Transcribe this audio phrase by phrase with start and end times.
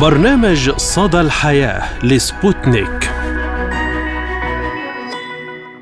[0.00, 3.10] برنامج صدى الحياة لسبوتنيك.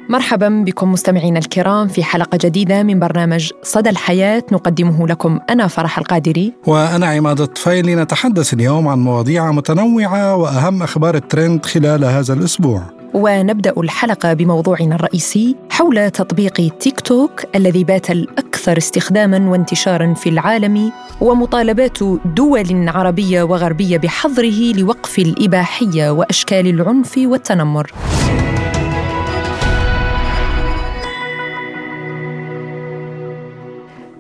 [0.09, 5.99] مرحبا بكم مستمعينا الكرام في حلقة جديدة من برنامج صدى الحياة نقدمه لكم أنا فرح
[5.99, 6.53] القادري.
[6.67, 13.02] وأنا عماد الطفيلي نتحدث اليوم عن مواضيع متنوعة وأهم أخبار الترند خلال هذا الأسبوع.
[13.15, 20.93] ونبدأ الحلقة بموضوعنا الرئيسي حول تطبيق تيك توك الذي بات الأكثر استخداما وانتشارا في العالم
[21.21, 27.93] ومطالبات دول عربية وغربية بحظره لوقف الإباحية وأشكال العنف والتنمر.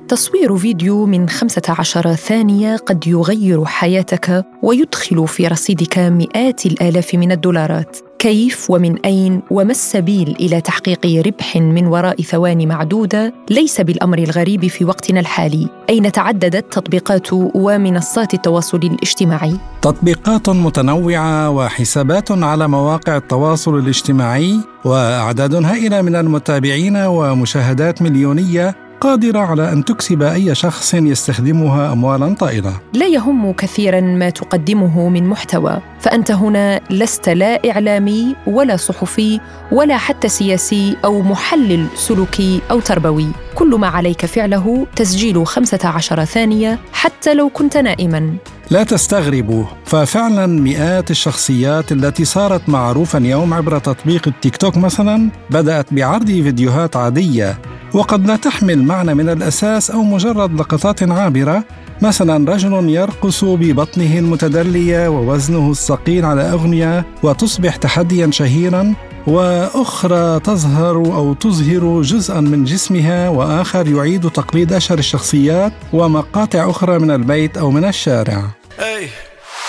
[0.08, 8.11] تصوير فيديو من 15 ثانية قد يغير حياتك ويدخل في رصيدك مئات الآلاف من الدولارات.
[8.22, 14.66] كيف ومن أين وما السبيل إلى تحقيق ربح من وراء ثواني معدودة ليس بالأمر الغريب
[14.66, 23.78] في وقتنا الحالي؟ أين تعددت تطبيقات ومنصات التواصل الاجتماعي؟ تطبيقات متنوعة وحسابات على مواقع التواصل
[23.78, 32.34] الاجتماعي وأعداد هائلة من المتابعين ومشاهدات مليونية قادرة على أن تكسب أي شخص يستخدمها أموالا
[32.34, 32.80] طائلة.
[32.92, 39.40] لا يهم كثيرا ما تقدمه من محتوى فأنت هنا لست لا إعلامي ولا صحفي
[39.72, 43.26] ولا حتى سياسي أو محلل سلوكي أو تربوي.
[43.54, 48.36] كل ما عليك فعله تسجيل 15 ثانية حتى لو كنت نائما.
[48.70, 55.94] لا تستغربوا ففعلا مئات الشخصيات التي صارت معروفا اليوم عبر تطبيق التيك توك مثلا بدأت
[55.94, 57.58] بعرض فيديوهات عادية.
[57.94, 61.64] وقد لا تحمل معنى من الأساس أو مجرد لقطات عابرة.
[62.02, 68.94] مثلا رجل يرقص ببطنه المتدلية ووزنه الثقيل على أغنية وتصبح تحديا شهيرا.
[69.26, 77.10] وأخرى تظهر أو تظهر جزءا من جسمها وآخر يعيد تقليد أشهر الشخصيات ومقاطع أخرى من
[77.10, 78.50] البيت أو من الشارع.
[78.78, 79.08] Hey,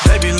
[0.07, 0.33] baby,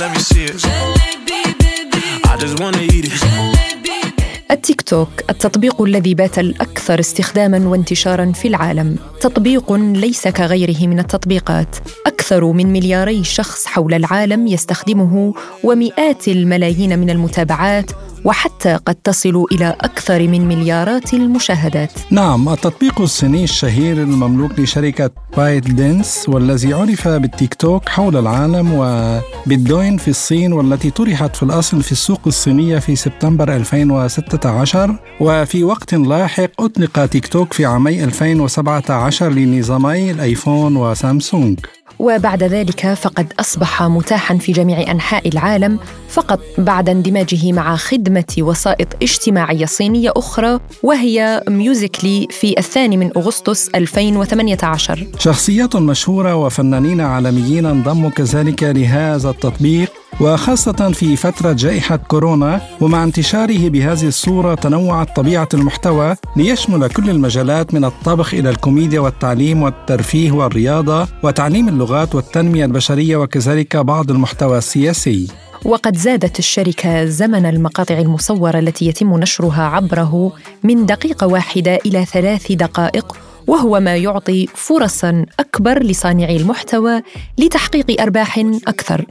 [4.50, 8.96] التيك توك التطبيق الذي بات الأكثر استخداما وانتشارا في العالم.
[9.20, 11.76] تطبيق ليس كغيره من التطبيقات.
[12.06, 17.90] أكثر من ملياري شخص حول العالم يستخدمه ومئات الملايين من المتابعات
[18.24, 21.90] وحتى قد تصل إلى أكثر من مليارات المشاهدات.
[22.10, 29.96] نعم التطبيق الصيني الشهير المملوك لشركة بايت دانس والذي عرف بالتيك توك حول العالم وبالدويين
[29.96, 36.50] في الصين والتي طرحت في الأصل في السوق الصينية في سبتمبر 2016 وفي وقت لاحق
[36.60, 41.58] أطلق تيك توك في عامي 2017 لنظامي الآيفون وسامسونج.
[42.04, 45.78] وبعد ذلك فقد أصبح متاحا في جميع أنحاء العالم
[46.08, 53.68] فقط بعد اندماجه مع خدمة وسائط اجتماعية صينية أخرى وهي ميوزيكلي في الثاني من أغسطس
[53.68, 60.03] 2018 شخصيات مشهورة وفنانين عالميين انضموا كذلك لهذا التطبيق.
[60.20, 67.74] وخاصة في فترة جائحة كورونا ومع انتشاره بهذه الصورة تنوعت طبيعة المحتوى ليشمل كل المجالات
[67.74, 75.28] من الطبخ إلى الكوميديا والتعليم والترفيه والرياضة وتعليم اللغات والتنمية البشرية وكذلك بعض المحتوى السياسي.
[75.64, 80.32] وقد زادت الشركة زمن المقاطع المصورة التي يتم نشرها عبره
[80.62, 83.16] من دقيقة واحدة إلى ثلاث دقائق
[83.46, 87.02] وهو ما يعطي فرصا أكبر لصانعي المحتوى
[87.38, 88.38] لتحقيق أرباح
[88.68, 89.04] أكثر.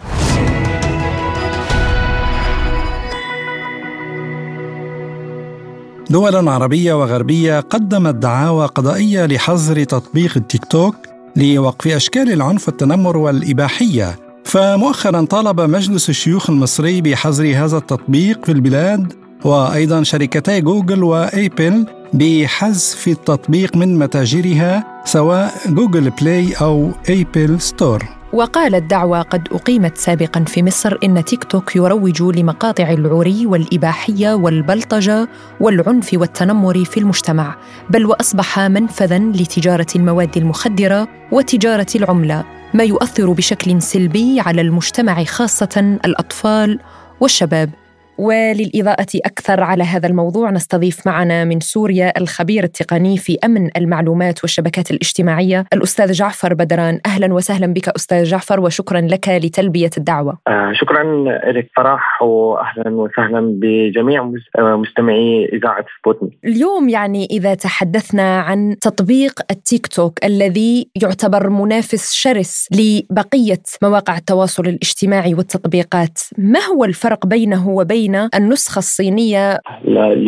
[6.13, 10.95] دول عربية وغربية قدمت دعاوى قضائية لحظر تطبيق التيك توك
[11.35, 14.19] لوقف أشكال العنف والتنمر والإباحية.
[14.45, 19.13] فمؤخرا طالب مجلس الشيوخ المصري بحظر هذا التطبيق في البلاد
[19.45, 28.22] وأيضا شركتي جوجل وأبل بحذف التطبيق من متاجرها سواء جوجل بلاي أو أبل ستور.
[28.33, 35.27] وقالت دعوى قد أقيمت سابقا في مصر إن تيك توك يروج لمقاطع العري والإباحية والبلطجة
[35.59, 37.55] والعنف والتنمر في المجتمع
[37.89, 42.43] بل وأصبح منفذا لتجارة المواد المخدرة وتجارة العملة
[42.73, 46.79] ما يؤثر بشكل سلبي على المجتمع خاصة الأطفال
[47.19, 47.82] والشباب.
[48.17, 50.51] وللإضاءة أكثر على هذا الموضوع.
[50.51, 56.99] نستضيف معنا من سوريا الخبير التقني في أمن المعلومات والشبكات الاجتماعية الأستاذ جعفر بدران.
[57.05, 60.37] أهلا وسهلا بك أستاذ جعفر وشكرا لك لتلبية الدعوة.
[60.47, 61.03] آه شكرا
[61.51, 69.39] لك فرح وأهلا وسهلا بجميع آه، مستمعي إذاعة سبوتني اليوم يعني إذا تحدثنا عن تطبيق
[69.51, 77.69] التيك توك الذي يعتبر منافس شرس لبقية مواقع التواصل الاجتماعي والتطبيقات ما هو الفرق بينه
[77.69, 79.59] وبين لدينا النسخة الصينية.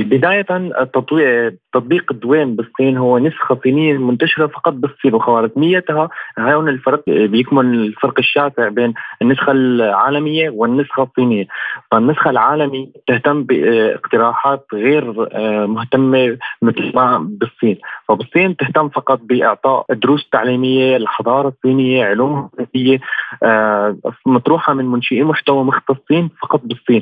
[0.03, 0.45] بداية
[1.73, 6.09] تطبيق دوين بالصين هو نسخة صينية منتشرة فقط بالصين وخوارزميتها.
[6.39, 11.47] هون الفرق بيكمن الفرق الشاسع بين النسخة العالمية والنسخة الصينية.
[11.91, 17.77] فالنسخة العالمية تهتم باقتراحات غير آه، مهتمة مثل ما بالصين.
[18.07, 22.49] فبالصين تهتم فقط بإعطاء دروس تعليمية الحضارة الصينية علوم
[23.43, 27.01] آه، مطروحة من منشئين محتوى مختصين فقط بالصين.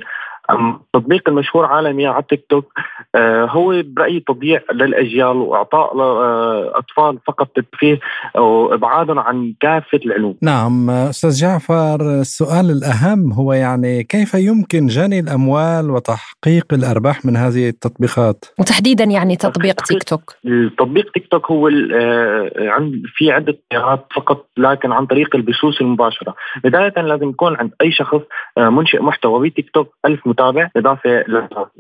[0.52, 2.74] التطبيق المشهور عالميا على تيك توك
[3.16, 8.00] آه، هو برأيي تضييع للأجيال وإعطاء آه، أطفال فقط ترفيه
[8.36, 10.38] وابعادهم عن كافة العلوم.
[10.42, 17.70] نعم أستاذ جعفر السؤال الأهم هو يعني كيف يمكن جني الأموال وتحقيق الأرباح من هذه
[17.70, 20.36] التطبيقات؟ وتحديدا يعني تطبيق تيك توك.
[20.46, 27.02] التطبيق تيك توك هو آه، في عدة خيارات فقط لكن عن طريق البثوث المباشرة، بداية
[27.02, 28.22] لازم يكون عند أي شخص
[28.58, 30.70] منشئ محتوى بتيك توك 1000 متابع.
[30.78, 31.26] اضافه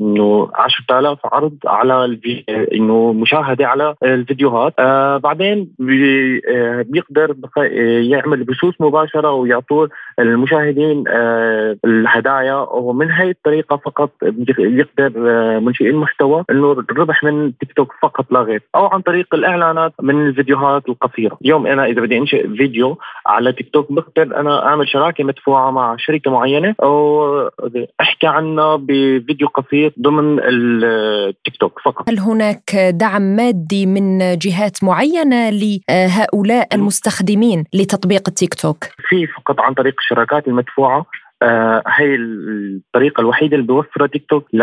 [0.02, 2.18] إنه 10000 عرض على
[2.74, 4.74] إنه مشاهدة على الفيديوهات.
[4.80, 7.36] آه بعدين بي آه بيقدر
[8.12, 9.88] يعمل بثوث مباشرة ويعطوا
[10.20, 12.56] المشاهدين آه الهدايا.
[12.56, 14.10] ومن هي الطريقة فقط
[14.60, 18.62] يقدر آه منشئي المحتوى إنه الربح من تيك توك فقط لا غير.
[18.76, 21.38] أو عن طريق الإعلانات من الفيديوهات القصيرة.
[21.42, 25.96] اليوم أنا إذا بدي إنشئ فيديو على تيك توك بقدر أنا أعمل شراكة مدفوعة مع
[25.98, 26.76] شركة معينة.
[26.84, 27.24] أو
[28.02, 32.10] أحكي عن عنا بفيديو قصير ضمن التيك توك فقط.
[32.10, 39.74] هل هناك دعم مادي من جهات معينة لهؤلاء المستخدمين لتطبيق التيك توك؟ في فقط عن
[39.74, 41.06] طريق الشراكات المدفوعة.
[41.42, 44.60] آه هي الطريقة الوحيدة اللي بيوفرها تيك توك ل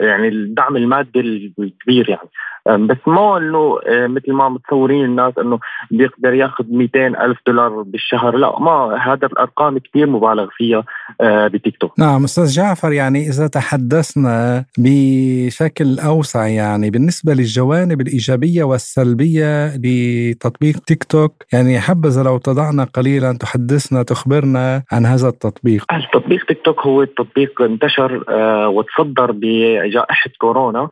[0.00, 2.28] يعني الدعم المادي الكبير يعني.
[2.76, 5.58] بس مو إنه آه، مثل ما متصورين الناس إنه
[5.90, 8.36] بيقدر ياخذ 200 ألف دولار بالشهر.
[8.36, 10.84] لا ما هذا الأرقام كثير مبالغ فيها
[11.20, 11.98] آه، بتيك توك.
[11.98, 21.04] نعم أستاذ جعفر يعني إذا تحدثنا بشكل أوسع يعني بالنسبة للجوانب الإيجابية والسلبية لتطبيق تيك
[21.04, 25.84] توك يعني حبذا لو تضعنا قليلا تحدثنا تخبرنا عن هذا التطبيق.
[25.92, 30.88] التطبيق تيك توك هو تطبيق انتشر آه، وتصدر بجائحه كورونا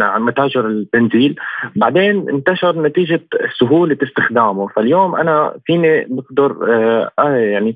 [0.00, 1.34] عن متاجر البنزين.
[1.76, 3.20] بعدين انتشر نتيجة
[3.60, 4.66] سهولة استخدامه.
[4.68, 7.74] فاليوم أنا فيني بقدر آه, آه، يعني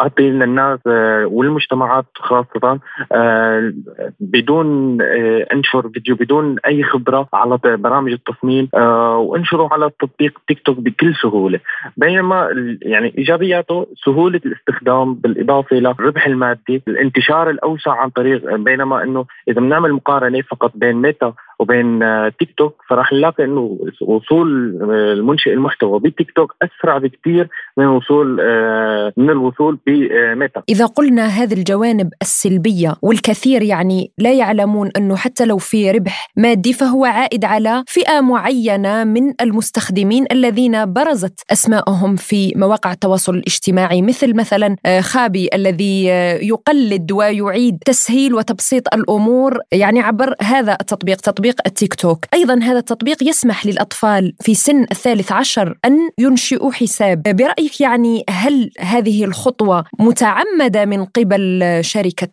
[0.00, 2.80] أعطي للناس آه والمجتمعات خاصة
[3.12, 3.72] آه
[4.20, 10.60] بدون آه أنشر فيديو بدون أي خبرة على برامج التصميم آه وأنشره على تطبيق تيك
[10.64, 11.60] توك بكل سهولة.
[11.96, 12.48] بينما
[12.82, 19.60] يعني إيجابياته سهولة الاستخدام بالإضافة إلى الربح المادي الانتشار الأوسع عن طريق بينما إنه إذا
[19.60, 25.52] بنعمل مقارنة فقط بين ميتا وبين آه، تيك توك فراح نلاقي إنه وصول آه، المنشئ
[25.52, 32.12] المحتوى بتيك توك أسرع بكثير من وصول آه، من الوصول بميتا إذا قلنا هذه الجوانب
[32.22, 38.20] السلبية والكثير يعني لا يعلمون إنه حتى لو في ربح مادي فهو عائد على فئة
[38.20, 46.04] معينة من المستخدمين الذين برزت أسماءهم في مواقع التواصل الاجتماعي مثل مثلا خابي الذي
[46.42, 51.16] يقلد ويعيد تسهيل وتبسيط الأمور يعني عبر هذا التطبيق.
[51.16, 56.72] تطبيق تطبيق التيك توك أيضا هذا التطبيق يسمح للأطفال في سن الثالث عشر أن ينشئوا
[56.72, 62.28] حساب برأيك يعني هل هذه الخطوة متعمدة من قبل شركة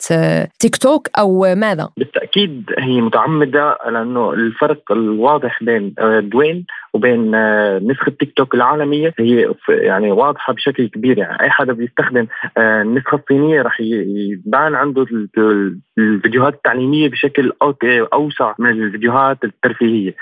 [0.59, 7.31] تيك توك أو ماذا؟ بالتأكيد هي متعمدة لأنه الفرق الواضح بين دوين وبين
[7.91, 9.13] نسخة تيك توك العالمية.
[9.19, 11.17] هي يعني واضحة بشكل كبير.
[11.17, 15.05] يعني أي حدا بيستخدم النسخة الصينية رح يبان عنده
[15.97, 17.51] الفيديوهات التعليمية بشكل
[18.13, 20.15] أوسع من الفيديوهات الترفيهية.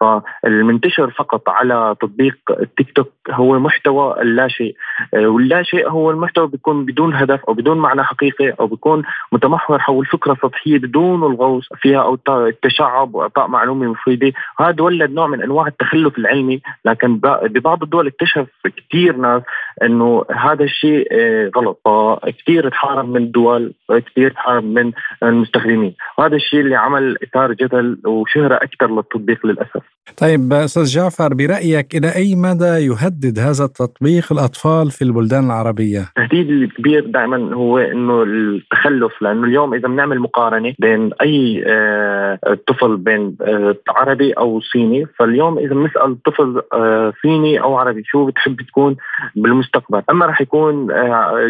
[0.00, 4.76] فالمنتشر فقط على تطبيق التيك توك هو محتوى اللا شيء.
[5.14, 9.02] آه، واللا شيء هو المحتوى بيكون بدون هدف أو بدون معنى حقيقي أو بيكون
[9.32, 14.32] متمحور حول فكرة سطحية بدون الغوص فيها أو التشعب وإعطاء معلومة مفيدة.
[14.60, 18.46] هذا ولد نوع من أنواع التخلف العلمي لكن ببعض الدول اكتشف
[18.76, 19.42] كثير ناس
[19.82, 21.80] إنه هذا الشيء آه، غلط.
[21.84, 24.92] فكثير تحارب من الدول كثير تحارب من
[25.22, 25.94] المستخدمين.
[26.18, 29.82] وهذا الشيء اللي عمل اثار جدل وشهرة أكثر للتطبيق للأسف.
[30.16, 36.50] طيب أستاذ جعفر برأيك إلى أي مدى يهدد هذا التطبيق الأطفال في البلدان العربية؟ التهديد
[36.50, 43.36] الكبير دائما هو أنه التخلف لأنه اليوم إذا بنعمل مقارنة بين أي آه، طفل بين
[43.42, 48.96] آه، عربي أو صيني فاليوم إذا بنسأل طفل آه، صيني أو عربي شو بتحب تكون
[49.36, 50.86] بالمستقبل؟ أما راح يكون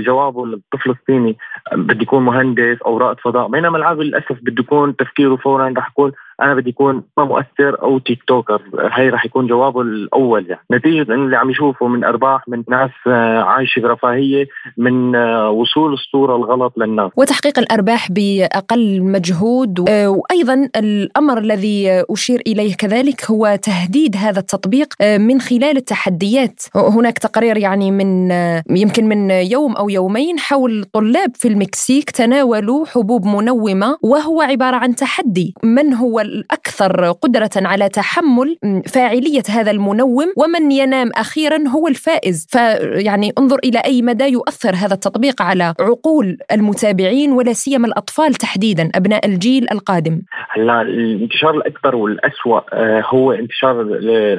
[0.07, 1.37] جوابه للطفل الصيني
[1.73, 6.13] بدي يكون مهندس أو رائد فضاء بينما العربي للأسف بده يكون تفكيره فورا راح يكون
[6.43, 8.63] أنا بدي اكون مؤثر أو تيك توكر.
[8.93, 10.61] هي رح يكون جوابه الأول يعني.
[10.73, 15.93] نتيجة إن اللي عم يشوفه من أرباح من ناس آه، عايشة برفاهية من آه، وصول
[15.93, 17.11] الصورة الغلط للناس.
[17.17, 25.41] وتحقيق الأرباح بأقل مجهود وأيضا الأمر الذي أشير إليه كذلك هو تهديد هذا التطبيق من
[25.41, 26.63] خلال التحديات.
[26.75, 28.31] هناك تقرير يعني من
[28.71, 34.95] يمكن من يوم أو يومين حول طلاب في المكسيك تناولوا حبوب منومة وهو عبارة عن
[34.95, 35.55] تحدي.
[35.63, 38.57] من هو الأكثر قدرة على تحمل
[38.95, 42.47] فاعلية هذا المنوم ومن ينام أخيرا هو الفائز.
[42.51, 48.91] فيعني انظر إلى أي مدى يؤثر هذا التطبيق على عقول المتابعين ولا سيما الأطفال تحديدا
[48.95, 50.23] أبناء الجيل القادم.
[50.51, 53.83] هلا الانتشار الأكبر والأسوأ آه، هو انتشار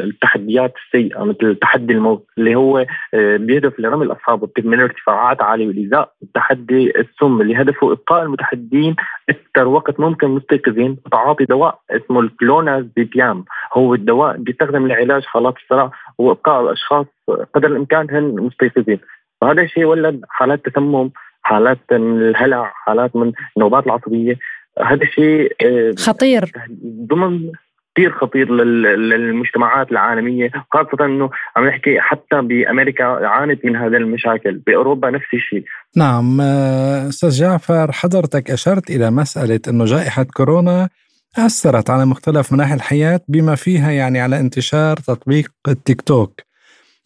[0.04, 6.12] التحديات السيئة مثل تحدي الموت اللي هو آه، بيهدف لرمي الاصحاب من ارتفاعات عالية والايذاء
[6.24, 8.96] التحدي السم اللي هدفه إبقاء المتحدين
[9.30, 16.62] أكثر وقت ممكن مستيقظين وتعاطي دواء اسمه الكلونازيبيام هو الدواء بيستخدم لعلاج حالات الصرع وإبقاء
[16.62, 17.06] الاشخاص
[17.54, 19.00] قدر الإمكان هن مستيقظين.
[19.42, 24.38] وهذا الشيء ولد حالات تسمم حالات من الهلع حالات من النوبات العصبية.
[24.82, 26.52] هذا الشيء آه، خطير.
[26.86, 27.52] ضمن
[27.96, 30.52] كثير خطير للمجتمعات العالمية.
[30.74, 34.62] خاصة إنه عم نحكي حتى بأمريكا عانت من هذا المشاكل.
[34.68, 35.64] بأوروبا نفس الشيء.
[35.96, 40.90] نعم آه، أستاذ جعفر حضرتك أشرت إلى مسألة إنه جائحة كورونا
[41.40, 46.42] اثرت على مختلف مناحي الحياة بما فيها يعني على انتشار تطبيق التيك توك.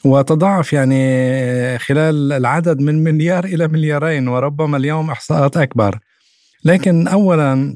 [0.05, 5.99] وتضاعف يعني خلال العدد من مليار إلى مليارين وربما اليوم إحصاءات أكبر.
[6.65, 7.75] لكن اولا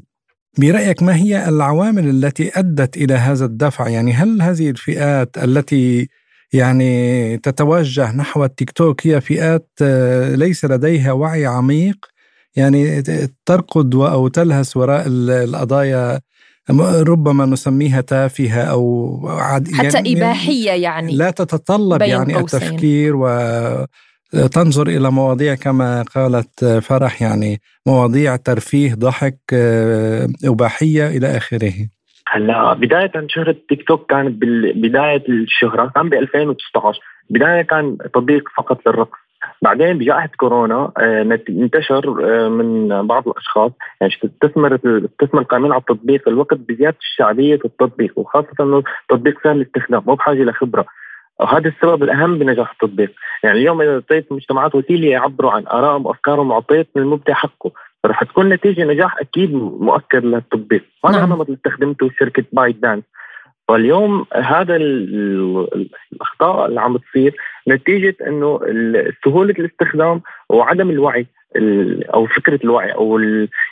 [0.58, 6.08] برأيك ما هي العوامل التي أدت إلى هذا الدفع؟ يعني هل هذه الفئات التي
[6.52, 11.96] يعني تتوجه نحو التيك توك هي فئات آه، ليس لديها وعي عميق؟
[12.56, 13.02] يعني
[13.46, 16.20] ترقد أو تلهس وراء القضايا
[17.08, 21.16] ربما نسميها تافهة أو عد حتى يعني إباحية يعني.
[21.16, 22.62] لا تتطلب يعني قوسين.
[22.62, 23.26] التفكير و
[24.32, 31.72] تنظر إلى مواضيع كما قالت فرح يعني مواضيع ترفيه ضحك آه، إباحية إلى آخره.
[32.28, 34.42] هلا بداية شهرة تيك توك كانت
[34.76, 39.25] بداية الشهرة كان ب 2019 بداية كان تطبيق فقط للرقص.
[39.66, 43.72] بعدين بجائحة كورونا آه، انتشر آه، من بعض الأشخاص.
[44.00, 46.28] يعني تستثمر تستثمر القائمين على التطبيق.
[46.28, 50.86] الوقت بزيادة شعبية التطبيق وخاصة أنه التطبيق سهل الاستخدام مو بحاجة لخبرة
[51.40, 53.12] وهذا السبب الأهم بنجاح التطبيق،
[53.44, 57.70] يعني اليوم إذا أعطيت المجتمعات وسيلة يعبروا عن آرائهم وأفكارهم وأعطيت المبدع حقه،
[58.06, 61.32] رح تكون نتيجة نجاح أكيد مؤكد للتطبيق، وهذا نعم.
[61.32, 63.04] النمط اللي استخدمته شركة بايت دانس.
[63.68, 67.36] فاليوم هذا الأخطاء اللي عم تصير
[67.68, 68.60] نتيجة إنه
[69.24, 71.26] سهولة الاستخدام وعدم الوعي.
[72.14, 73.20] أو فكرة الوعي أو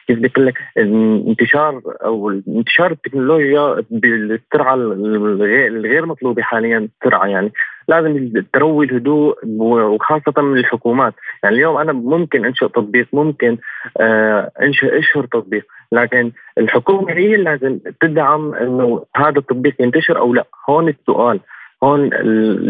[0.08, 7.52] كيف بدي لك انتشار أو انتشار التكنولوجيا بالسرعه الغير مطلوبة حاليا السرعه يعني.
[7.88, 11.14] لازم تروي الهدوء وخاصة من الحكومات.
[11.42, 13.58] يعني اليوم أنا ممكن أنشئ تطبيق ممكن
[14.00, 20.44] آه، أنشئ أشهر تطبيق لكن الحكومة هي لازم تدعم إنه هذا التطبيق ينتشر أو لا.
[20.68, 21.40] هون السؤال.
[21.84, 22.00] هون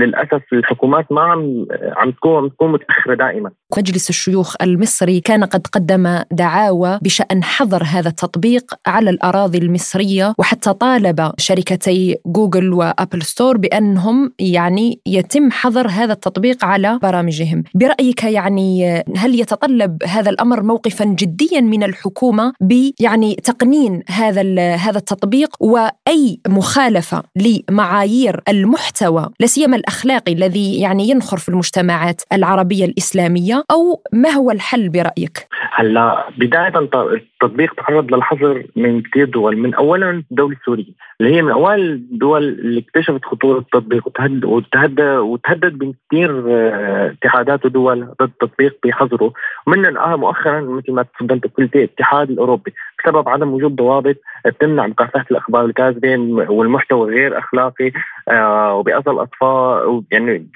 [0.01, 1.67] للأسف الحكومات ما عم
[1.97, 3.51] عم تكون عم تكون متأخرة دائما.
[3.79, 10.73] مجلس الشيوخ المصري كان قد قدم دعاوى بشأن حظر هذا التطبيق على الأراضي المصرية وحتى
[10.73, 17.63] طالب شركتي جوجل وأبل ستور بأنهم يعني يتم حظر هذا التطبيق على برامجهم.
[17.75, 25.57] برأيك يعني هل يتطلب هذا الأمر موقفا جديا من الحكومة بيعني تقنين هذا هذا التطبيق؟
[25.61, 33.65] وأي مخالفة لمعايير المحتوى المحتوى لا سيما الأخلاقي الذي يعني ينخر في المجتمعات العربية الإسلامية
[33.71, 36.79] أو ما هو الحل برأيك؟ هلأ بداية
[37.45, 42.43] التطبيق تعرض للحظر من كثير دول من اولا الدولة السورية اللي هي من أوائل الدول
[42.43, 49.33] اللي اكتشفت خطورة التطبيق وتهدد وتهدد وتهدد بكثير آه، اتحادات ودول ضد التطبيق بحظره.
[49.67, 54.17] ومن مؤخرا مثل ما تفضلت قلت الاتحاد الأوروبي بسبب عدم وجود ضوابط
[54.61, 56.17] تمنع مكافحة الأخبار الكاذبة
[56.51, 57.93] والمحتوى غير أخلاقي
[58.29, 60.47] آه وبيأذى الاطفال يعني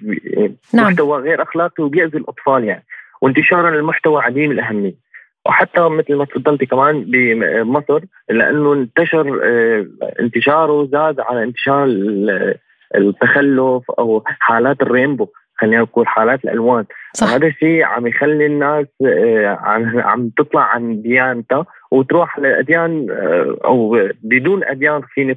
[0.75, 0.87] نعم.
[0.87, 2.85] محتوى غير أخلاقي وبيأذي الأطفال يعني.
[3.21, 5.08] وانتشارا للمحتوى عديم الأهمية.
[5.49, 8.01] وحتى مثل ما تفضلتي كمان بمصر
[8.31, 9.87] لأنه انتشر آه،
[10.21, 11.87] انتشاره زاد على انتشار
[12.95, 15.29] التخلف أو حالات الرينبو
[15.61, 17.27] خلينا نقول حالات الألوان صح.
[17.27, 24.09] وهذا الشيء عم يخلي الناس آه، عم عم تطلع عن ديانتها وتروح لأديان آه، أو
[24.23, 25.37] بدون أديان فيني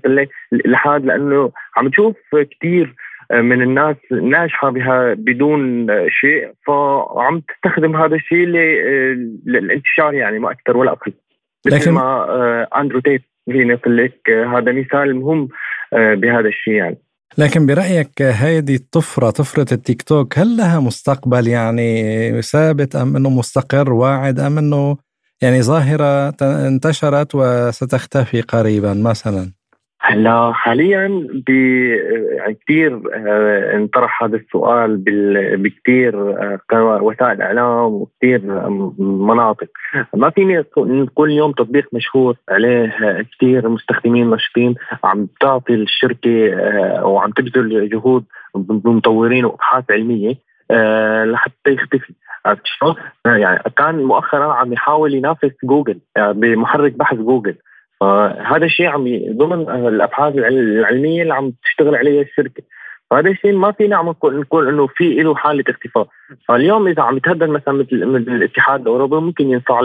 [0.52, 2.96] لحد لأنه عم تشوف كثير
[3.34, 8.46] من الناس ناجحة بها بدون شيء فعم تستخدم هذا الشيء
[9.46, 11.14] للانتشار يعني ما أكثر ولا أقل.
[11.68, 15.48] مثل ما أندرو تيت أقول لك هذا مثال مهم
[15.94, 16.98] بهذا الشيء يعني.
[17.38, 23.94] لكن برأيك هذه الطفرة طفرة التيك توك هل لها مستقبل يعني ثابت أم أنه مستقر
[23.94, 24.98] واعد أم أنه
[25.42, 29.52] يعني ظاهرة انتشرت وستختفي قريبا مثلا؟
[30.04, 31.28] هلا حاليا
[32.62, 35.04] كثير آه، انطرح هذا السؤال
[35.58, 36.32] بكثير
[36.74, 38.42] آه، وسائل إعلام وكثير
[39.00, 39.68] مناطق.
[40.16, 42.96] ما فيني نقول اليوم تطبيق مشهور عليه
[43.36, 48.24] كثير مستخدمين نشطين عم تعطي الشركة آه، وعم تبذل جهود
[48.56, 50.36] بمطورين وأبحاث علمية
[51.26, 52.14] لحتى يختفي.
[52.46, 57.56] عرفت شلون؟ يعني كان مؤخرا عم يحاول ينافس جوجل بمحرك بحث جوجل.
[58.02, 62.64] فهذا الشيء عم ضمن الأبحاث العلمية اللي عم تشتغل عليها الشركة.
[63.12, 66.08] فهذا الشيء ما فينا عم نقول إنه في له حاله اختفاء
[66.48, 69.80] فاليوم إذا عم يتهدد مثلا مثل, مثل الاتحاد الأوروبي ممكن ينصاع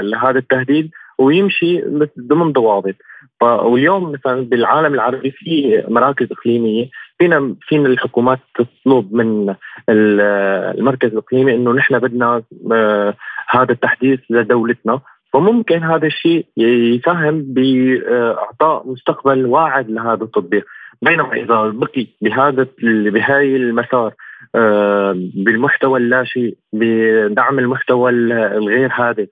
[0.00, 1.82] لهذا التهديد ويمشي
[2.18, 2.94] ضمن ضوابط.
[3.40, 6.88] واليوم مثلا بالعالم العربي في مراكز إقليمية.
[7.18, 9.54] فينا فينا الحكومات تطلب من
[9.88, 12.42] المركز الإقليمي إنه نحن بدنا
[12.72, 13.14] آه،
[13.48, 15.00] هذا التحديث لدولتنا.
[15.34, 20.64] فممكن هذا الشيء يساهم بإعطاء مستقبل واعد لهذا التطبيق.
[21.02, 24.14] بينما إذا بقي بهذا بهاي المسار
[24.54, 29.28] آه، بالمحتوى اللاشيء بدعم المحتوى الغير هادف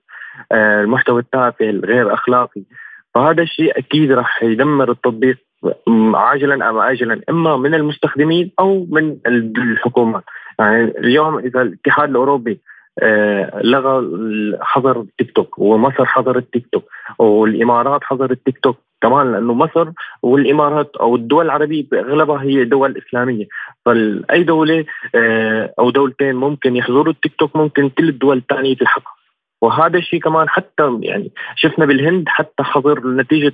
[0.51, 2.61] آه، المحتوى التافه الغير أخلاقي
[3.15, 5.37] فهذا الشيء أكيد راح يدمر التطبيق
[6.13, 9.17] عاجلا أم اجلا إما من المستخدمين أو من
[9.57, 10.23] الحكومات.
[10.59, 12.59] يعني اليوم إذا الاتحاد الأوروبي
[13.63, 14.07] لغى
[14.61, 16.83] حظر التيك توك ومصر حظر التيك توك
[17.19, 19.89] والإمارات حظر التيك توك كمان لأنه مصر
[20.21, 23.45] والإمارات أو الدول العربية أغلبها هي دول إسلامية.
[23.85, 24.85] فاي دولة
[25.15, 29.13] آه، أو دولتين ممكن يحظروا التيك توك ممكن كل الدول الثانية تلحقها
[29.61, 33.53] وهذا الشيء كمان حتى يعني شفنا بالهند حتى حظر نتيجة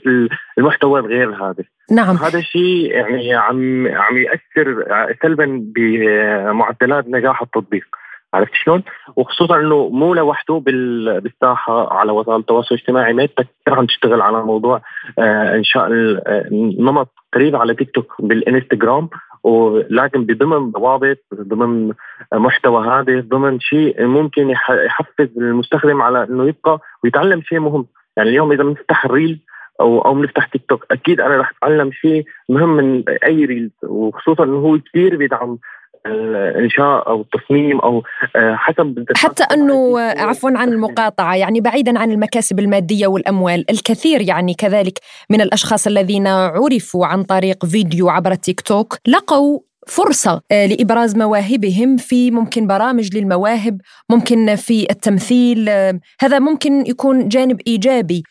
[0.58, 2.16] المحتوى الغير هادف نعم.
[2.16, 4.86] هذا الشيء يعني عم عم يأثر
[5.24, 7.86] سلبا بمعدلات نجاح التطبيق.
[8.34, 8.84] عرفت شلون؟
[9.16, 13.14] وخصوصا إنه مو لوحده بالساحة على وسائل التواصل الاجتماعي.
[13.14, 14.82] ميتا كثير عم تشتغل على موضوع
[15.20, 15.88] آه إنشاء
[16.28, 19.10] آه، قريب على تيك توك بالإنستغرام.
[19.44, 21.94] ولكن بضمن ضوابط ضمن
[22.34, 27.86] محتوى هادف ضمن شيء ممكن يحفز المستخدم على إنه يبقى ويتعلم شيء مهم.
[28.18, 29.40] يعني اليوم إذا بنفتح ال reel
[29.82, 34.44] أو أو بنفتح تيك توك أكيد أنا رح أتعلم شيء مهم من أي reels وخصوصا
[34.44, 35.58] إنه هو كثير بيدعم
[36.06, 38.04] الإنشاء أو التصميم أو
[38.36, 44.54] آه، حسب حتى أنه عفوا عن المقاطعة يعني بعيدا عن المكاسب المادية والأموال الكثير يعني
[44.54, 51.16] كذلك من الأشخاص الذين عرفوا عن طريق فيديو عبر التيك توك لقوا فرصة آه، لإبراز
[51.16, 58.24] مواهبهم في ممكن برامج للمواهب ممكن في التمثيل آه، هذا ممكن يكون جانب إيجابي.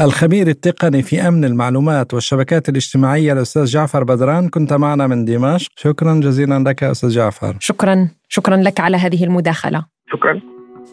[0.00, 5.70] الخبير التقني في أمن المعلومات والشبكات الاجتماعية الأستاذ جعفر بدران كنت معنا من دمشق.
[5.76, 7.56] شكرا جزيلا لك أستاذ جعفر.
[7.60, 8.08] شكرا.
[8.28, 9.84] شكرا لك على هذه المداخلة.
[10.12, 10.40] شكرا.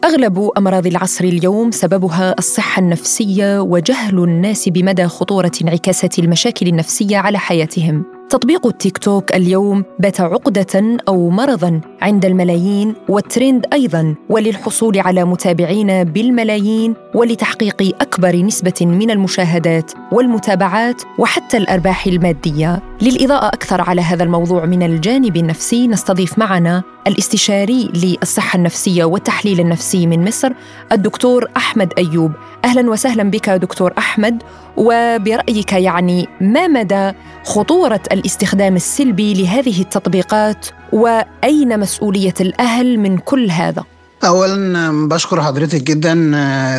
[0.04, 7.38] أغلب أمراض العصر اليوم سببها الصحة النفسية وجهل الناس بمدى خطورة انعكاسات المشاكل النفسية على
[7.38, 8.04] حياتهم.
[8.32, 16.04] تطبيق التيك توك اليوم بات عقدة أو مرضا عند الملايين والترند أيضا وللحصول على متابعين
[16.04, 22.82] بالملايين ولتحقيق أكبر نسبة من المشاهدات والمتابعات وحتى الأرباح المادية.
[23.02, 30.06] للإضاءة أكثر على هذا الموضوع من الجانب النفسي نستضيف معنا الاستشاري للصحة النفسية والتحليل النفسي
[30.06, 30.52] من مصر
[30.92, 32.32] الدكتور أحمد أيوب
[32.64, 34.42] أهلا وسهلا بك دكتور أحمد
[34.76, 37.12] وبرأيك يعني ما مدى
[37.44, 43.84] خطورة الاستخدام السلبي لهذه التطبيقات وأين مسؤولية الأهل من كل هذا؟
[44.24, 46.12] اولا بشكر حضرتك جدا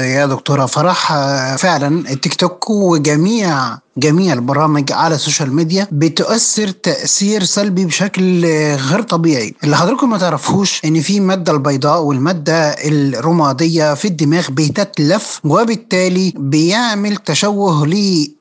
[0.05, 1.13] يا دكتورة فرح
[1.55, 9.01] فعلا التيك توك وجميع جميع البرامج على ال social media بتؤثر تأثير سلبي بشكل غير
[9.01, 9.53] طبيعي.
[9.63, 17.15] اللي حضراتكم ما تعرفوش إن في مادة البيضاء والمادة الرمادية في الدماغ بتتلف وبالتالي بيعمل
[17.17, 17.85] تشوه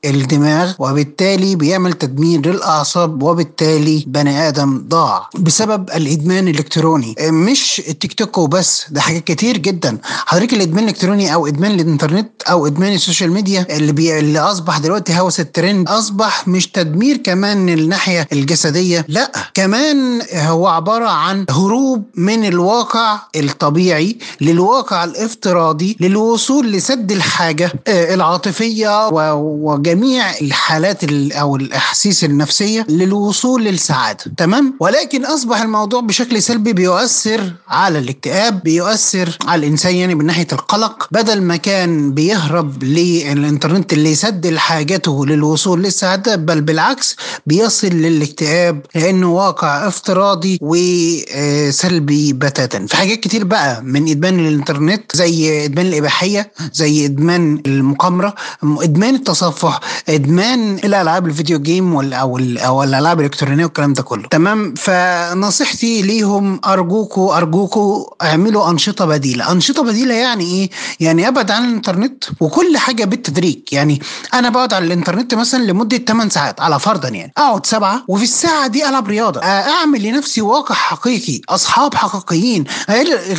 [0.05, 7.15] للدماغ وبالتالي بيعمل تدمير للأعصاب وبالتالي بني آدم ضاع بسبب الإدمان الإلكتروني.
[7.21, 9.97] مش التيك توك وبس ده حاجات كتير جدا.
[10.03, 14.19] حضرتك الإدمان الإلكتروني أو إدمان الإنترنت أو إدمان ال social media اللي, بي...
[14.19, 21.09] اللي أصبح دلوقتي هوس الترند أصبح مش تدمير كمان الناحية الجسدية لأ كمان هو عبارة
[21.09, 31.03] عن هروب من الواقع الطبيعي للواقع الافتراضي للوصول لسد الحاجة آه، العاطفية وجميع الحالات
[31.33, 34.23] أو الأحاسيس النفسية للوصول للسعادة.
[34.37, 40.47] تمام؟ ولكن أصبح الموضوع بشكل سلبي بيؤثر على الاكتئاب بيؤثر على الإنسان يعني من ناحية
[40.51, 47.15] القلق بدل ما كان بيهرب للإنترنت اللي يسدل حاجته للوصول للسعاده بل بالعكس
[47.47, 52.85] بيصل للاكتئاب لأنه واقع افتراضي وسلبي بتاتا.
[52.87, 59.79] في حاجات كتير بقى من إدمان الإنترنت زي إدمان الإباحية زي إدمان المقامرة إدمان التصفح
[60.09, 64.27] إدمان الألعاب الفيديو جيم أو أو الألعاب الإلكترونية والكلام ده كله.
[64.27, 69.51] تمام؟ فنصيحتي ليهم أرجوكوا أرجوكوا اعملوا أنشطة بديلة.
[69.51, 70.69] أنشطة بديلة يعني إيه؟
[70.99, 73.59] يعني أبعد عن الإنترنت وكل حاجة بالتدريج.
[73.71, 74.01] يعني
[74.33, 74.85] أنا بقعد على
[75.23, 77.33] الانترنت مثلا لمدة 8 ساعات على فرضا يعني.
[77.37, 79.41] أقعد سبعة وفي الساعة دي ألعب رياضة.
[79.43, 81.41] أعمل لنفسي واقع حقيقي.
[81.49, 82.63] أصحاب حقيقيين.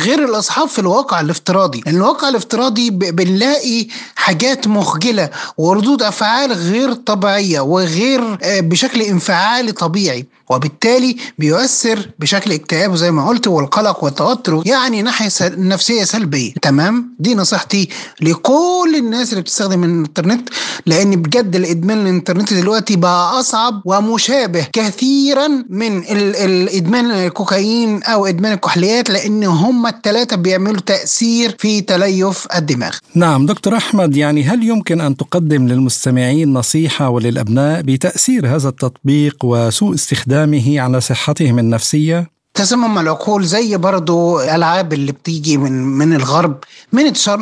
[0.05, 1.83] غير الأصحاب في الواقع الافتراضي.
[1.87, 10.25] الواقع الافتراضي بنلاقي حاجات مخجلة وردود أفعال غير طبيعية وغير بشكل انفعالي طبيعي.
[10.49, 16.53] وبالتالي بيؤثر بشكل اكتئاب زي ما قلت والقلق والتوتر يعني ناحية نفسية سلبية.
[16.61, 17.89] تمام؟ دي نصيحتي
[18.21, 20.49] لكل الناس اللي بتستخدم الإنترنت
[20.85, 29.09] لأن بجد الإدمان الإنترنت دلوقتي بقى أصعب ومشابه كثيرا من الإدمان الكوكايين أو إدمان الكحوليات
[29.09, 32.95] لأن هم الثلاثه بيعملوا تأثير في تليف الدماغ.
[33.15, 39.93] نعم دكتور أحمد يعني هل يمكن أن تقدم للمستمعين نصيحة وللأبناء بتأثير هذا التطبيق وسوء
[39.93, 40.34] استخدامه
[40.79, 42.35] على صحتهم النفسية.
[42.53, 46.57] تسمم العقول زي برضو الالعاب اللي بتيجي من من الغرب
[46.91, 47.41] من انتشار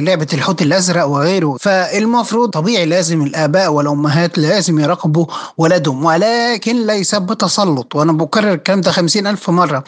[0.00, 1.56] لعبة الحوت الأزرق وغيره.
[1.60, 5.26] فالمفروض طبيعي لازم الآباء والأمهات لازم يراقبوا
[5.58, 7.94] ولادهم ولكن ليس بتسلط.
[7.94, 9.84] وأنا بكرر الكلام ده خمسين ألف مرة.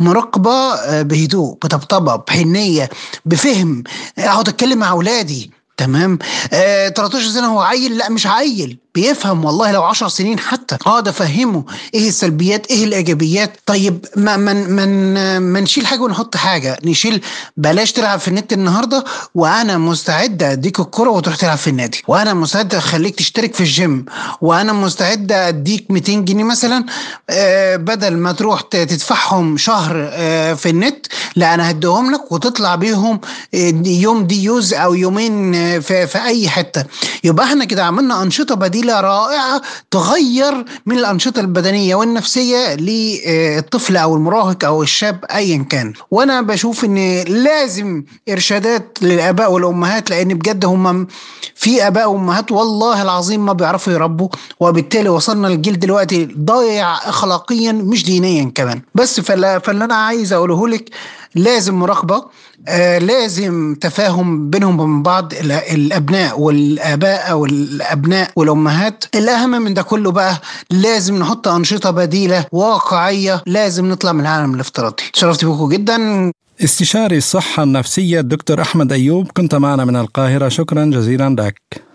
[0.00, 2.90] مراقبة آه، بهدوء بطبطبة بحنية
[3.24, 3.84] بفهم.
[4.18, 6.18] أقعد أتكلم مع أولادي تمام؟
[6.52, 8.78] آه 13 سنة هو عيل؟ لا مش عيل.
[9.00, 10.74] بيفهم والله لو 10 سنين حتى.
[10.74, 16.78] اقعد افهمه إيه السلبيات؟ إيه الإيجابيات؟ طيب ما من من ما نشيل حاجة ونحط حاجة.
[16.84, 17.20] نشيل
[17.56, 19.04] بلاش تلعب في النت النهارده
[19.34, 22.02] وأنا مستعد أديك الكرة وتروح تلعب في النادي.
[22.08, 24.04] وأنا مستعد أخليك تشترك في الجيم.
[24.40, 26.84] وأنا مستعد أديك 200 جنيه مثلا
[27.30, 31.06] آه بدل ما تروح تدفعهم شهر آه في النت.
[31.36, 33.20] لا أنا هديهم لك وتطلع بيهم
[33.54, 36.84] آه، يوم دي يوز أو يومين آه، في, في أي حتة.
[37.24, 44.16] يبقى إحنا كده عملنا أنشطة بديلة وسيله رائعة تغير من الأنشطة البدنية والنفسية للطفل أو
[44.16, 45.92] المراهق أو الشاب ايا كان.
[46.10, 51.06] وأنا بشوف إن لازم إرشادات للآباء والأمهات لأن بجد هم
[51.54, 54.28] في آباء وأمهات والله العظيم ما بيعرفوا يربوا
[54.60, 58.80] وبالتالي وصلنا للجيل دلوقتي ضايع اخلاقيا مش دينيا كمان.
[58.94, 60.90] بس فاللي أنا عايز أقوله لك
[61.36, 62.24] لازم مراقبة
[62.68, 65.32] آه لازم تفاهم بينهم وبين بعض
[65.72, 69.04] الأبناء والآباء أو الابناء والأمهات.
[69.14, 75.02] الأهم من ده كله بقى لازم نحط أنشطة بديلة واقعية لازم نطلع من العالم الافتراضي.
[75.12, 76.32] شرفت بكم جدا.
[76.64, 80.48] استشاري الصحة النفسية الدكتور أحمد أيوب كنت معنا من القاهرة.
[80.48, 81.85] شكرا جزيلا لك.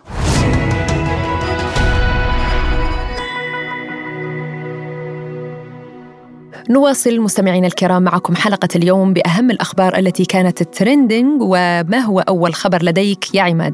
[6.71, 12.83] نواصل مستمعينا الكرام معكم حلقة اليوم بأهم الأخبار التي كانت trending وما هو أول خبر
[12.83, 13.73] لديك يا عماد؟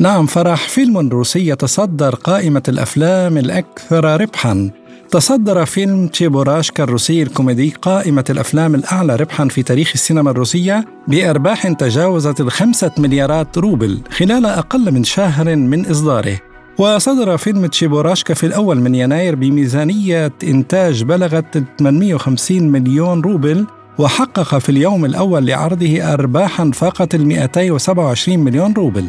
[0.00, 4.70] نعم فرح فيلم روسي يتصدر قائمة الأفلام الأكثر ربحاً
[5.10, 12.40] تصدر فيلم تشيبوراشكا الروسي الكوميدي قائمة الأفلام الأعلى ربحا في تاريخ السينما الروسية بأرباح تجاوزت
[12.40, 16.38] الخمسة مليارات روبل خلال أقل من شهر من إصداره
[16.78, 23.66] وصدر فيلم تشيبوراشكا في الأول من يناير بميزانية إنتاج بلغت 850 مليون روبل
[23.98, 29.04] وحقق في اليوم الأول لعرضه أرباحا فاقت ال 227 مليون روبل.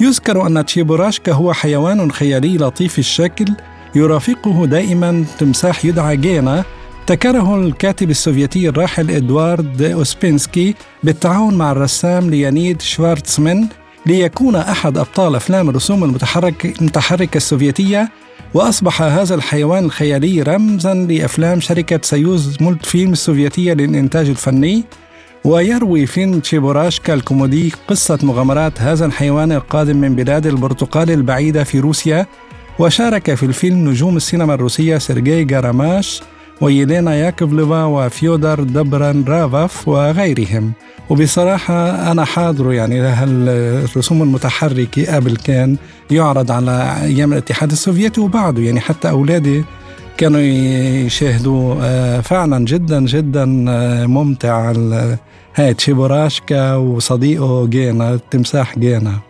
[0.00, 3.46] يذكر أن تشيبوراشكا هو حيوان خيالي لطيف الشكل
[3.94, 6.64] يرافقه دائما تمساح يدعى جينا
[7.00, 13.68] ابتكره الكاتب السوفيتي الراحل إدوارد أوسبينسكي بالتعاون مع الرسام ليانيد شوارتسمان
[14.08, 18.08] ليكون أحد أبطال أفلام الرسوم المتحرك المتحركة السوفيتية
[18.54, 24.84] وأصبح هذا الحيوان الخيالي رمزا لأفلام شركة سيوز مولت فيلم السوفيتية للإنتاج الفني
[25.44, 32.26] ويروي فيلم تشيبوراشكا الكوميدي قصة مغامرات هذا الحيوان القادم من بلاد البرتقال البعيدة في روسيا
[32.78, 36.22] وشارك في الفيلم نجوم السينما الروسية سيرجي جاراماش
[36.60, 40.72] ويلينا ياكوفلوفا وفيودر دبران رافاف وغيرهم.
[41.10, 45.76] وبصراحة أنا حاضره يعني هالرسوم المتحركة قبل كان
[46.10, 49.64] يعرض على أيام الاتحاد السوفيتي وبعده يعني حتى أولادي
[50.16, 54.72] كانوا يشاهدوا آه، فعلا جدا جدا آه، ممتع
[55.54, 59.27] هاي تشيبوراشكا وصديقه جينا التمساح جينا.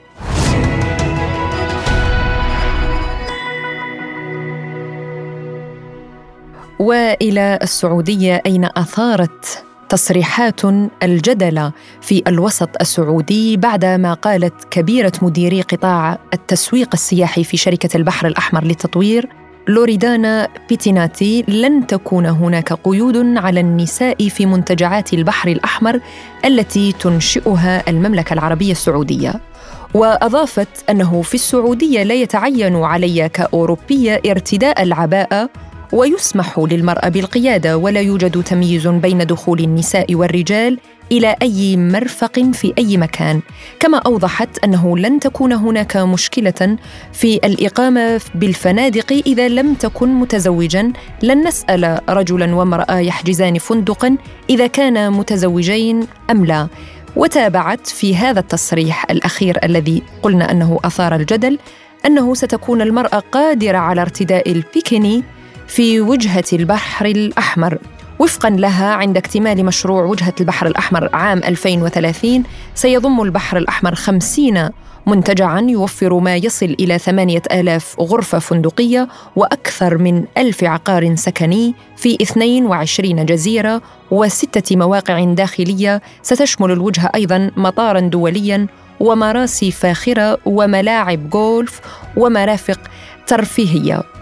[6.78, 10.60] والى السعودية أين أثارت تصريحات
[11.02, 18.64] الجدل في الوسط السعودي بعدما قالت كبيرة مديري قطاع التسويق السياحي في شركة البحر الأحمر
[18.64, 19.28] للتطوير
[19.68, 26.00] لوريدانا بيتيناتي لن تكون هناك قيود على النساء في منتجعات البحر الأحمر
[26.44, 29.40] التي تنشئها المملكة العربية السعودية.
[29.94, 35.50] وأضافت أنه في السعودية لا يتعين علي كاوروبيه ارتداء العباءة
[35.92, 40.78] ويسمح للمرأة بالقيادة ولا يوجد تمييز بين دخول النساء والرجال
[41.12, 43.40] إلى أي مرفق في أي مكان.
[43.80, 46.76] كما أوضحت أنه لن تكون هناك مشكلة
[47.12, 50.92] في الإقامة بالفنادق إذا لم تكن متزوجا.
[51.22, 54.16] لن نسأل رجلا وامرأة يحجزان فندقا
[54.50, 56.68] إذا كانا متزوجين أم لا.
[57.16, 61.58] وتابعت في هذا التصريح الأخير الذي قلنا أنه أثار الجدل
[62.06, 65.24] أنه ستكون المرأة قادرة على ارتداء البيكيني
[65.68, 67.78] في وجهة البحر الأحمر.
[68.18, 72.42] وفقا لها عند اكتمال مشروع وجهة البحر الأحمر عام 2030
[72.74, 74.70] سيضم البحر الأحمر 50
[75.06, 82.18] منتجعا يوفر ما يصل إلى ثمانية آلاف غرفة فندقية وأكثر من ألف عقار سكني في
[82.22, 86.02] 22 جزيرة وستة مواقع داخلية.
[86.22, 88.66] ستشمل الوجهة أيضا مطارا دوليا
[89.00, 91.80] ومراسي فاخرة وملاعب جولف
[92.16, 92.80] ومرافق
[93.26, 94.17] ترفيهية.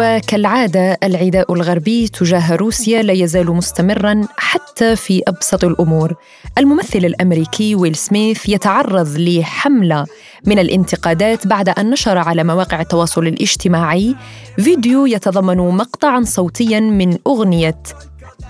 [0.00, 6.14] وكالعادة العداء الغربي تجاه روسيا لا يزال مستمرا حتى في أبسط الأمور.
[6.58, 10.06] الممثل الأمريكي ويل سميث يتعرض لحملة
[10.46, 14.16] من الانتقادات بعد أن نشر على مواقع التواصل الاجتماعي
[14.56, 17.82] فيديو يتضمن مقطعا صوتيا من أغنية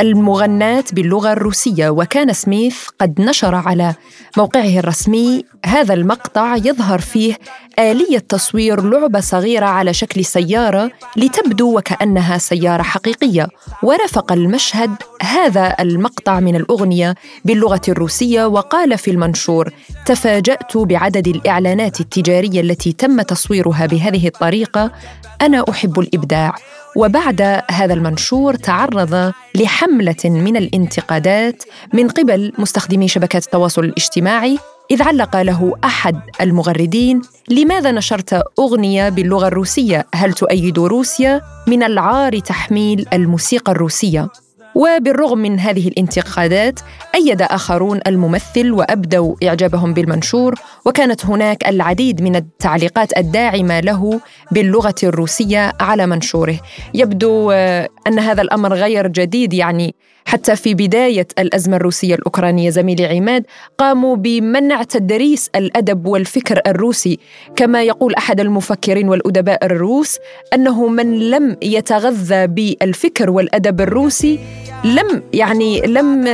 [0.01, 3.95] المغناة باللغة الروسية وكان سميث قد نشر على
[4.37, 7.39] موقعه الرسمي هذا المقطع يظهر فيه
[7.81, 13.49] آلية تصوير لعبة صغيرة على شكل سيارة لتبدو وكأنها سيارة حقيقية.
[13.83, 14.91] ورافق المشهد
[15.23, 17.15] هذا المقطع من الأغنية
[17.45, 19.73] باللغة الروسية وقال في المنشور
[20.07, 24.93] تفاجأت بعدد الإعلانات التجارية التي تم تصويرها بهذه الطريقة.
[25.43, 26.55] أنا أحب الإبداع.
[26.97, 31.63] وبعد هذا المنشور تعرض لحملة من الانتقادات
[31.95, 34.59] من قبل مستخدمي شبكات التواصل الاجتماعي
[34.91, 42.39] إذ علق له أحد المغردين لماذا نشرت أغنية باللغة الروسية؟ هل تؤيد روسيا من العار
[42.39, 44.29] تحميل الموسيقى الروسية؟
[44.75, 46.81] وبالرغم من هذه الانتقادات
[47.15, 50.55] أيد آخرون الممثل وأبدوا إعجابهم بالمنشور
[50.87, 54.21] وكانت هناك العديد من التعليقات الداعمة له
[54.53, 56.61] باللغة الروسية على منشوره.
[56.95, 59.95] يبدو آه، أن هذا الأمر غير جديد يعني
[60.31, 63.45] حتى في بداية الأزمة الروسية الأوكرانية زميلي عماد
[63.79, 67.19] قاموا بمنع تدريس الأدب والفكر الروسي.
[67.57, 70.19] كما يقول أحد المفكرين والأدباء الروس
[70.55, 74.39] أنه من لم يتغذى بالفكر والأدب الروسي
[74.85, 76.25] لم يعني لم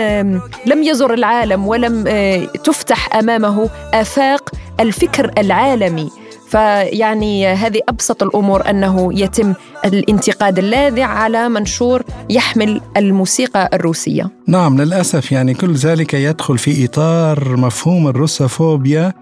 [0.66, 6.10] لم يزر العالم ولم آه، تفتح أمامه آفاق الفكر العالمي.
[6.48, 9.54] فيعني هذه أبسط الأمور أنه يتم
[9.84, 14.30] الانتقاد اللاذع على منشور يحمل الموسيقى الروسية.
[14.48, 19.12] نعم للأسف يعني كل ذلك يدخل في إطار مفهوم الروسوفوبيا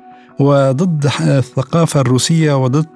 [0.40, 2.86] وضد الثقافة الروسية وضد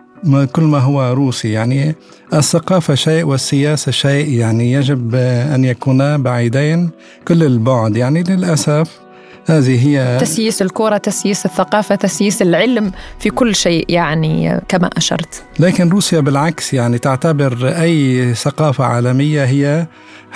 [0.52, 1.52] كل ما هو روسي.
[1.52, 1.94] يعني
[2.34, 4.28] الثقافة شيء والسياسة شيء.
[4.28, 5.14] يعني يجب
[5.54, 6.90] أن يكونا بعيدين
[7.28, 7.96] كل البعد.
[7.96, 9.07] يعني للأسف
[9.50, 15.42] هذه هي تسييس الكرة تسييس الثقافة تسييس العلم في كل شيء يعني كما أشرت.
[15.58, 19.86] لكن روسيا بالعكس يعني تعتبر أي ثقافة عالمية هي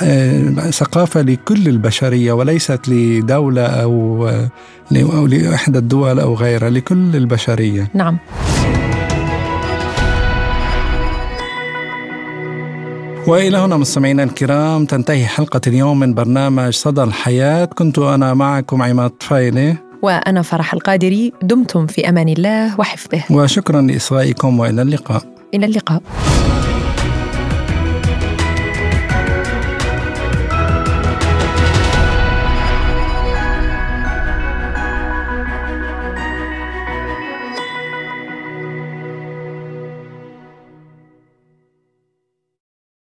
[0.03, 4.31] آه، ثقافة لكل البشرية وليست لدولة أو
[5.27, 7.91] لإحدى الدول أو غيرها لكل البشرية.
[7.95, 8.19] نعم.
[13.27, 17.65] وإلى هنا مستمعينا الكرام تنتهي حلقة اليوم من برنامج صدى الحياة.
[17.65, 21.33] كنت أنا معكم عماد فايله وأنا فرح القادري.
[21.43, 23.23] دمتم في أمان الله وحفظه.
[23.31, 25.23] وشكرا لإصغائكم وإلى اللقاء.
[25.55, 26.03] إلى اللقاء.